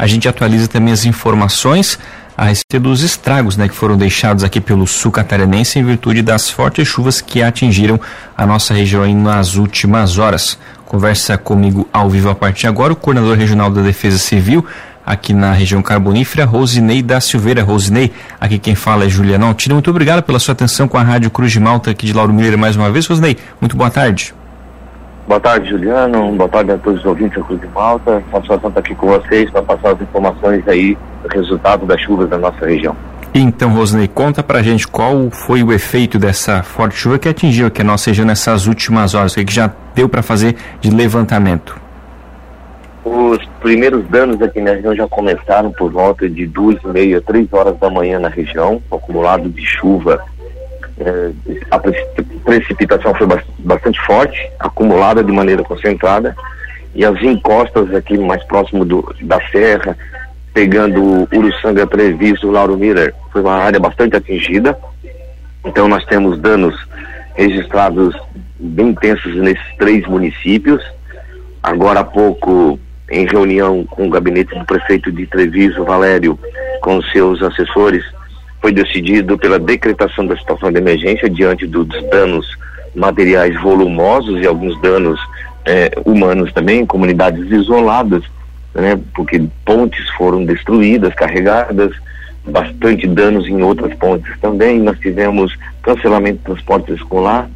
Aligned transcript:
a 0.00 0.06
gente 0.06 0.26
atualiza 0.26 0.66
também 0.66 0.94
as 0.94 1.04
informações 1.04 1.98
a 2.34 2.46
respeito 2.46 2.84
dos 2.84 3.02
estragos 3.02 3.58
né, 3.58 3.68
que 3.68 3.74
foram 3.74 3.98
deixados 3.98 4.42
aqui 4.42 4.58
pelo 4.58 4.86
sul 4.86 5.12
catarinense 5.12 5.78
em 5.78 5.84
virtude 5.84 6.22
das 6.22 6.48
fortes 6.48 6.88
chuvas 6.88 7.20
que 7.20 7.42
atingiram 7.42 8.00
a 8.34 8.46
nossa 8.46 8.72
região 8.72 9.06
nas 9.12 9.56
últimas 9.56 10.16
horas. 10.16 10.58
Conversa 10.86 11.36
comigo 11.36 11.86
ao 11.92 12.08
vivo 12.08 12.30
a 12.30 12.34
partir 12.34 12.62
de 12.62 12.68
agora 12.68 12.94
o 12.94 12.96
coordenador 12.96 13.36
regional 13.36 13.70
da 13.70 13.82
Defesa 13.82 14.16
Civil 14.16 14.64
aqui 15.04 15.34
na 15.34 15.52
região 15.52 15.82
carbonífera, 15.82 16.46
Rosinei 16.46 17.02
da 17.02 17.20
Silveira. 17.20 17.62
Rosinei, 17.62 18.10
aqui 18.40 18.58
quem 18.58 18.74
fala 18.74 19.04
é 19.04 19.08
Juliano 19.10 19.44
Altino. 19.44 19.74
Muito 19.74 19.90
obrigado 19.90 20.22
pela 20.22 20.38
sua 20.38 20.52
atenção 20.52 20.88
com 20.88 20.96
a 20.96 21.02
Rádio 21.02 21.30
Cruz 21.30 21.52
de 21.52 21.60
Malta 21.60 21.90
aqui 21.90 22.06
de 22.06 22.14
Lauro 22.14 22.32
Miller 22.32 22.56
mais 22.56 22.74
uma 22.74 22.90
vez. 22.90 23.06
Rosinei, 23.06 23.36
muito 23.60 23.76
boa 23.76 23.90
tarde. 23.90 24.32
Boa 25.30 25.38
tarde, 25.38 25.70
Juliano. 25.70 26.32
Boa 26.32 26.48
tarde 26.48 26.72
a 26.72 26.76
todos 26.76 26.98
os 26.98 27.06
ouvintes 27.06 27.38
da 27.38 27.44
Cruz 27.44 27.60
de 27.60 27.68
Malta. 27.68 28.20
Satisfação 28.32 28.68
estar 28.68 28.80
aqui 28.80 28.96
com 28.96 29.06
vocês 29.06 29.48
para 29.48 29.62
passar 29.62 29.92
as 29.92 30.00
informações 30.00 30.66
aí 30.66 30.98
do 31.22 31.28
resultado 31.28 31.86
das 31.86 32.00
chuvas 32.00 32.28
da 32.28 32.36
nossa 32.36 32.66
região. 32.66 32.96
Então, 33.32 33.72
Rosnei, 33.72 34.08
conta 34.08 34.42
pra 34.42 34.60
gente 34.60 34.88
qual 34.88 35.30
foi 35.30 35.62
o 35.62 35.72
efeito 35.72 36.18
dessa 36.18 36.64
forte 36.64 36.96
chuva 36.96 37.16
que 37.16 37.28
atingiu 37.28 37.68
aqui 37.68 37.80
a 37.80 37.84
nossa 37.84 38.10
região 38.10 38.26
nessas 38.26 38.66
últimas 38.66 39.14
horas, 39.14 39.36
o 39.36 39.44
que 39.44 39.54
já 39.54 39.70
deu 39.94 40.08
para 40.08 40.20
fazer 40.20 40.56
de 40.80 40.90
levantamento? 40.90 41.80
Os 43.04 43.38
primeiros 43.60 44.04
danos 44.08 44.42
aqui 44.42 44.60
na 44.60 44.72
região 44.72 44.96
já 44.96 45.06
começaram 45.06 45.70
por 45.70 45.92
volta 45.92 46.28
de 46.28 46.44
duas 46.44 46.76
e 46.82 46.88
meia, 46.88 47.20
três 47.20 47.46
horas 47.52 47.78
da 47.78 47.88
manhã 47.88 48.18
na 48.18 48.28
região, 48.28 48.82
o 48.90 48.96
acumulado 48.96 49.48
de 49.48 49.64
chuva 49.64 50.20
é, 51.00 51.30
a 51.70 51.78
precipitação 52.44 53.14
foi 53.14 53.26
bastante 53.58 54.00
forte, 54.02 54.50
acumulada 54.58 55.24
de 55.24 55.32
maneira 55.32 55.62
concentrada, 55.62 56.36
e 56.94 57.04
as 57.04 57.20
encostas 57.22 57.94
aqui 57.94 58.18
mais 58.18 58.42
próximo 58.44 58.84
do, 58.84 59.14
da 59.22 59.40
serra, 59.50 59.96
pegando 60.52 61.28
Uruçanga, 61.32 61.86
Treviso, 61.86 62.50
Lauro 62.50 62.76
Miller, 62.76 63.14
foi 63.32 63.40
uma 63.40 63.54
área 63.54 63.80
bastante 63.80 64.16
atingida. 64.16 64.78
Então 65.64 65.88
nós 65.88 66.04
temos 66.04 66.38
danos 66.38 66.74
registrados 67.34 68.14
bem 68.58 68.88
intensos 68.88 69.34
nesses 69.36 69.76
três 69.78 70.06
municípios. 70.06 70.82
Agora 71.62 72.00
há 72.00 72.04
pouco, 72.04 72.78
em 73.10 73.26
reunião 73.26 73.84
com 73.84 74.06
o 74.06 74.10
gabinete 74.10 74.58
do 74.58 74.64
prefeito 74.64 75.12
de 75.12 75.26
Treviso, 75.26 75.84
Valério, 75.84 76.38
com 76.82 77.00
seus 77.02 77.42
assessores, 77.42 78.04
foi 78.60 78.72
decidido 78.72 79.38
pela 79.38 79.58
decretação 79.58 80.26
da 80.26 80.36
situação 80.36 80.70
de 80.70 80.78
emergência 80.78 81.28
diante 81.30 81.66
dos 81.66 81.88
danos 82.10 82.46
materiais 82.94 83.58
volumosos 83.60 84.40
e 84.40 84.46
alguns 84.46 84.80
danos 84.80 85.18
eh, 85.64 85.90
humanos 86.04 86.52
também, 86.52 86.84
comunidades 86.84 87.50
isoladas, 87.50 88.22
né, 88.74 89.00
porque 89.14 89.42
pontes 89.64 90.08
foram 90.10 90.44
destruídas, 90.44 91.14
carregadas, 91.14 91.92
bastante 92.46 93.06
danos 93.06 93.46
em 93.46 93.62
outras 93.62 93.94
pontes 93.94 94.32
também. 94.40 94.80
Nós 94.80 94.98
tivemos 94.98 95.56
cancelamento 95.82 96.38
de 96.38 96.44
transporte 96.44 96.92
escolar, 96.92 97.48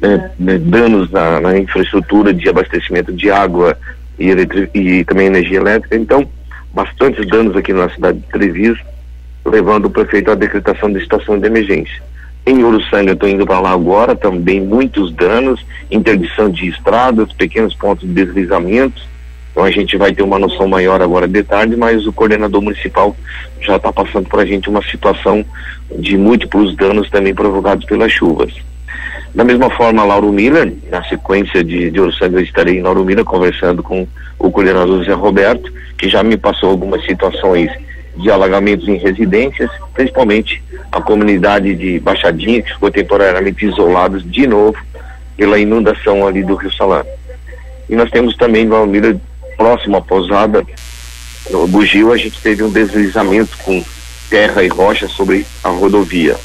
né, 0.00 0.30
né, 0.38 0.58
danos 0.58 1.10
na, 1.10 1.40
na, 1.40 1.58
infraestrutura 1.58 2.32
de 2.32 2.48
abastecimento 2.48 3.12
de 3.12 3.30
água 3.30 3.76
e, 4.18 4.30
e 4.74 5.04
também 5.04 5.26
energia 5.26 5.58
elétrica. 5.58 5.96
Então, 5.96 6.26
bastantes 6.72 7.26
danos 7.28 7.56
aqui 7.56 7.72
na 7.72 7.90
cidade 7.90 8.18
de 8.18 8.26
Treviso 8.28 8.80
levando 9.44 9.86
o 9.86 9.90
prefeito 9.90 10.30
à 10.30 10.34
decretação 10.34 10.92
de 10.92 11.00
situação 11.00 11.38
de 11.38 11.46
emergência. 11.46 12.02
Em 12.46 12.64
Uruçanga, 12.64 13.12
estou 13.12 13.28
indo 13.28 13.46
para 13.46 13.60
lá 13.60 13.70
agora, 13.70 14.16
também 14.16 14.60
muitos 14.60 15.12
danos, 15.12 15.64
interdição 15.90 16.48
de 16.48 16.68
estradas, 16.68 17.32
pequenos 17.32 17.74
pontos 17.74 18.08
de 18.08 18.14
deslizamentos. 18.14 19.08
Então 19.50 19.64
a 19.64 19.70
gente 19.70 19.96
vai 19.96 20.12
ter 20.12 20.22
uma 20.22 20.38
noção 20.38 20.66
maior 20.66 21.02
agora 21.02 21.28
de 21.28 21.42
tarde, 21.42 21.76
mas 21.76 22.06
o 22.06 22.12
coordenador 22.12 22.62
municipal 22.62 23.14
já 23.60 23.76
está 23.76 23.92
passando 23.92 24.28
para 24.28 24.42
a 24.42 24.46
gente 24.46 24.70
uma 24.70 24.82
situação 24.82 25.44
de 25.98 26.16
múltiplos 26.16 26.74
danos 26.76 27.10
também 27.10 27.34
provocados 27.34 27.84
pelas 27.84 28.10
chuvas. 28.10 28.54
Da 29.34 29.44
mesma 29.44 29.70
forma, 29.70 30.04
Lauro 30.04 30.32
Miller, 30.32 30.72
na 30.90 31.04
sequência 31.04 31.62
de, 31.62 31.90
de 31.90 32.00
Uruçanga, 32.00 32.38
eu 32.38 32.42
estarei 32.42 32.78
em 32.78 32.82
Lauro 32.82 33.04
Miller 33.04 33.24
conversando 33.24 33.82
com 33.82 34.06
o 34.38 34.50
coordenador 34.50 35.04
Zé 35.04 35.12
Roberto, 35.12 35.72
que 35.96 36.08
já 36.08 36.22
me 36.22 36.36
passou 36.36 36.70
algumas 36.70 37.04
situações 37.04 37.70
de 38.16 38.30
alagamentos 38.30 38.88
em 38.88 38.96
residências, 38.96 39.70
principalmente 39.94 40.62
a 40.90 41.00
comunidade 41.00 41.74
de 41.74 41.98
Baixadinha, 42.00 42.62
que 42.62 42.72
ficou 42.72 42.90
temporariamente 42.90 43.64
isolados 43.66 44.28
de 44.28 44.46
novo 44.46 44.76
pela 45.36 45.58
inundação 45.58 46.26
ali 46.26 46.42
do 46.42 46.54
Rio 46.54 46.72
Salado. 46.72 47.08
E 47.88 47.94
nós 47.94 48.10
temos 48.10 48.36
também 48.36 48.64
no 48.64 48.74
Almira, 48.74 49.18
próximo 49.56 49.96
à 49.96 50.00
pousada, 50.00 50.64
no 51.50 51.66
Bugio, 51.66 52.12
a 52.12 52.16
gente 52.16 52.40
teve 52.40 52.62
um 52.62 52.70
deslizamento 52.70 53.56
com 53.58 53.82
terra 54.28 54.62
e 54.62 54.68
rocha 54.68 55.08
sobre 55.08 55.46
a 55.64 55.68
rodovia. 55.68 56.36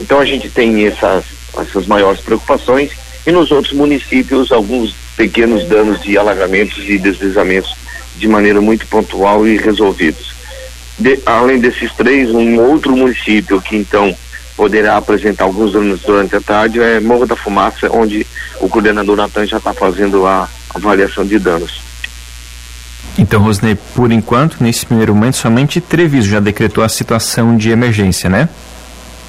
Então 0.00 0.18
a 0.18 0.24
gente 0.24 0.48
tem 0.48 0.86
essas, 0.86 1.24
essas 1.56 1.86
maiores 1.86 2.20
preocupações 2.20 2.90
e 3.26 3.30
nos 3.30 3.50
outros 3.50 3.72
municípios 3.72 4.50
alguns 4.50 4.94
pequenos 5.16 5.64
danos 5.66 6.02
de 6.02 6.16
alagamentos 6.16 6.88
e 6.88 6.98
deslizamentos 6.98 7.76
de 8.16 8.26
maneira 8.26 8.60
muito 8.60 8.86
pontual 8.86 9.46
e 9.46 9.56
resolvidos. 9.56 10.37
De, 10.98 11.20
além 11.24 11.60
desses 11.60 11.92
três, 11.92 12.30
um 12.30 12.58
outro 12.60 12.96
município 12.96 13.60
que 13.60 13.76
então 13.76 14.14
poderá 14.56 14.96
apresentar 14.96 15.44
alguns 15.44 15.74
anos 15.74 16.00
durante 16.00 16.34
a 16.34 16.40
tarde 16.40 16.80
é 16.80 16.98
Morro 16.98 17.26
da 17.26 17.36
Fumaça, 17.36 17.88
onde 17.92 18.26
o 18.60 18.68
coordenador 18.68 19.16
Natan 19.16 19.46
já 19.46 19.58
está 19.58 19.72
fazendo 19.72 20.26
a 20.26 20.48
avaliação 20.74 21.24
de 21.24 21.38
danos. 21.38 21.80
Então, 23.16 23.40
Rosnei, 23.40 23.76
por 23.94 24.10
enquanto, 24.10 24.56
nesse 24.60 24.84
primeiro 24.84 25.14
momento, 25.14 25.36
somente 25.36 25.80
Treviso 25.80 26.28
já 26.28 26.40
decretou 26.40 26.82
a 26.82 26.88
situação 26.88 27.56
de 27.56 27.70
emergência, 27.70 28.28
né? 28.28 28.48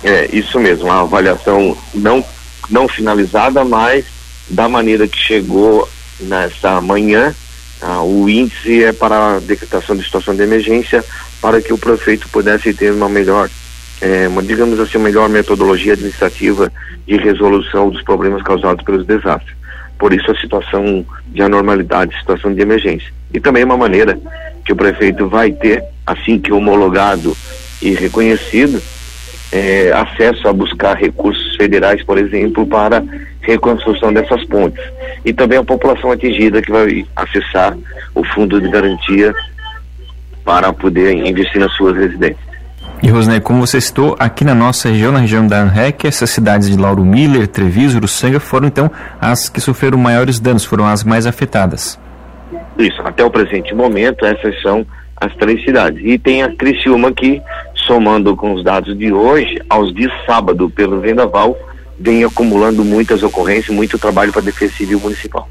É, 0.03 0.29
isso 0.31 0.59
mesmo, 0.59 0.91
a 0.91 1.01
avaliação 1.01 1.77
não, 1.93 2.23
não 2.69 2.87
finalizada, 2.87 3.63
mas 3.63 4.05
da 4.49 4.67
maneira 4.67 5.07
que 5.07 5.17
chegou 5.17 5.87
nessa 6.19 6.81
manhã, 6.81 7.35
ah, 7.81 8.01
o 8.01 8.29
índice 8.29 8.83
é 8.83 8.91
para 8.91 9.35
a 9.35 9.39
decretação 9.39 9.95
de 9.95 10.03
situação 10.03 10.35
de 10.35 10.41
emergência 10.41 11.03
para 11.41 11.61
que 11.61 11.73
o 11.73 11.77
prefeito 11.77 12.27
pudesse 12.29 12.73
ter 12.73 12.91
uma 12.91 13.09
melhor, 13.09 13.49
é, 14.01 14.27
uma, 14.27 14.41
digamos 14.41 14.79
assim, 14.79 14.97
uma 14.97 15.05
melhor 15.05 15.29
metodologia 15.29 15.93
administrativa 15.93 16.71
de 17.07 17.17
resolução 17.17 17.89
dos 17.89 18.01
problemas 18.03 18.41
causados 18.43 18.83
pelos 18.83 19.05
desastres. 19.05 19.57
Por 19.97 20.13
isso 20.13 20.31
a 20.31 20.39
situação 20.39 21.05
de 21.27 21.41
anormalidade, 21.41 22.17
situação 22.17 22.53
de 22.53 22.61
emergência. 22.61 23.11
E 23.33 23.39
também 23.39 23.63
uma 23.63 23.77
maneira 23.77 24.17
que 24.65 24.71
o 24.71 24.75
prefeito 24.75 25.27
vai 25.27 25.51
ter, 25.51 25.83
assim 26.05 26.39
que 26.39 26.53
homologado 26.53 27.35
e 27.81 27.93
reconhecido, 27.93 28.81
é, 29.51 29.91
acesso 29.91 30.47
a 30.47 30.53
buscar 30.53 30.95
recursos 30.95 31.55
federais, 31.55 32.03
por 32.03 32.17
exemplo, 32.17 32.65
para 32.67 33.03
reconstrução 33.41 34.13
dessas 34.13 34.43
pontes. 34.45 34.83
E 35.25 35.33
também 35.33 35.57
a 35.57 35.63
população 35.63 36.11
atingida 36.11 36.61
que 36.61 36.71
vai 36.71 37.05
acessar 37.15 37.77
o 38.13 38.23
fundo 38.23 38.61
de 38.61 38.69
garantia 38.69 39.33
para 40.49 40.73
poder 40.73 41.13
investir 41.13 41.61
nas 41.61 41.71
suas 41.75 41.95
residências. 41.95 42.49
E 43.03 43.07
Rosnei, 43.07 43.39
como 43.39 43.67
você 43.67 43.79
citou, 43.79 44.15
aqui 44.17 44.43
na 44.43 44.55
nossa 44.55 44.89
região, 44.89 45.11
na 45.11 45.19
região 45.19 45.45
da 45.45 45.61
ANREC, 45.61 46.07
essas 46.07 46.31
cidades 46.31 46.67
de 46.67 46.75
Lauro 46.75 47.05
Miller, 47.05 47.47
Treviso, 47.47 47.99
Uruçanga 47.99 48.39
foram 48.39 48.67
então 48.67 48.89
as 49.21 49.47
que 49.47 49.61
sofreram 49.61 49.99
maiores 49.99 50.39
danos, 50.39 50.65
foram 50.65 50.87
as 50.87 51.03
mais 51.03 51.27
afetadas. 51.27 51.99
Isso, 52.79 52.99
até 53.03 53.23
o 53.23 53.29
presente 53.29 53.75
momento, 53.75 54.25
essas 54.25 54.59
são 54.63 54.83
as 55.17 55.31
três 55.35 55.63
cidades. 55.63 56.01
E 56.03 56.17
tem 56.17 56.41
a 56.41 56.51
Criciúma 56.55 57.11
que, 57.11 57.39
somando 57.75 58.35
com 58.35 58.55
os 58.55 58.63
dados 58.63 58.97
de 58.97 59.13
hoje, 59.13 59.61
aos 59.69 59.93
dias 59.93 60.11
sábado, 60.25 60.67
pelo 60.67 60.99
Vendaval, 60.99 61.55
vem 61.99 62.23
acumulando 62.23 62.83
muitas 62.83 63.21
ocorrências, 63.21 63.75
muito 63.75 63.99
trabalho 63.99 64.31
para 64.31 64.41
a 64.41 64.45
Defesa 64.45 64.73
Civil 64.73 64.99
Municipal. 64.99 65.47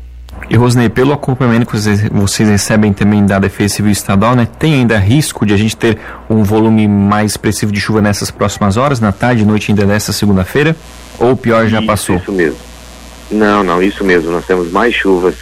E 0.51 0.57
Rosnei, 0.57 0.89
pelo 0.89 1.13
acompanhamento 1.13 1.67
que 1.67 1.77
vocês, 1.77 2.09
vocês, 2.09 2.49
recebem 2.49 2.91
também 2.93 3.27
da 3.27 3.39
Defesa 3.39 3.75
Civil 3.75 3.93
Estadual, 3.93 4.35
né, 4.35 4.49
tem 4.59 4.75
ainda 4.75 4.97
risco 4.97 5.45
de 5.45 5.53
a 5.53 5.59
gente 5.59 5.77
ter 5.77 5.99
um 6.29 6.43
volume 6.43 6.89
mais 6.89 7.33
expressivo 7.33 7.71
de 7.71 7.79
chuva 7.79 8.01
nessas 8.01 8.31
próximas 8.31 8.79
horas, 8.79 8.99
na 8.99 9.13
tarde 9.13 9.43
e 9.43 9.45
noite 9.45 9.71
ainda 9.71 9.85
dessa 9.85 10.11
segunda-feira? 10.11 10.75
Ou 11.19 11.33
o 11.33 11.37
pior 11.37 11.67
já 11.67 11.79
isso, 11.79 11.87
passou? 11.87 12.17
Isso 12.17 12.33
mesmo. 12.33 12.57
Não, 13.31 13.63
não, 13.63 13.83
isso 13.83 14.03
mesmo. 14.03 14.31
Nós 14.31 14.47
temos 14.47 14.73
mais 14.73 14.95
chuvas 14.95 15.35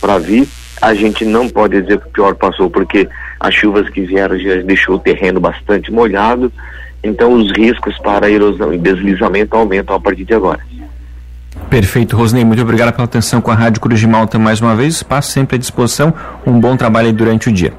para 0.00 0.16
vir. 0.18 0.48
A 0.80 0.94
gente 0.94 1.24
não 1.26 1.48
pode 1.48 1.82
dizer 1.82 2.00
que 2.00 2.08
o 2.08 2.10
pior 2.10 2.34
passou, 2.34 2.70
porque 2.70 3.06
as 3.38 3.54
chuvas 3.54 3.88
que 3.90 4.00
vieram 4.02 4.38
já 4.38 4.62
deixou 4.62 4.94
o 4.94 4.98
terreno 4.98 5.38
bastante 5.38 5.92
molhado. 5.92 6.50
Então 7.04 7.34
os 7.34 7.52
riscos 7.52 7.98
para 7.98 8.30
erosão 8.30 8.72
e 8.72 8.78
deslizamento 8.78 9.54
aumentam 9.54 9.96
a 9.96 10.00
partir 10.00 10.24
de 10.24 10.32
agora. 10.32 10.60
Perfeito, 11.68 12.16
Rosnei, 12.16 12.44
muito 12.44 12.62
obrigado 12.62 12.92
pela 12.92 13.04
atenção 13.04 13.40
com 13.40 13.50
a 13.50 13.54
Rádio 13.54 13.80
Cruz 13.80 13.98
de 13.98 14.06
Malta 14.06 14.38
mais 14.38 14.60
uma 14.60 14.76
vez. 14.76 14.94
Espaço 14.94 15.32
sempre 15.32 15.56
à 15.56 15.58
disposição. 15.58 16.14
Um 16.46 16.60
bom 16.60 16.76
trabalho 16.76 17.08
aí 17.08 17.12
durante 17.12 17.48
o 17.48 17.52
dia. 17.52 17.72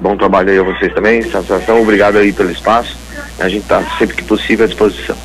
Bom 0.00 0.16
trabalho 0.16 0.50
aí 0.50 0.58
a 0.58 0.62
vocês 0.62 0.94
também, 0.94 1.22
satisfação. 1.22 1.82
Obrigado 1.82 2.16
aí 2.16 2.32
pelo 2.32 2.50
espaço. 2.50 2.96
A 3.38 3.48
gente 3.48 3.62
está 3.62 3.82
sempre 3.98 4.16
que 4.16 4.24
possível 4.24 4.64
à 4.64 4.68
disposição. 4.68 5.16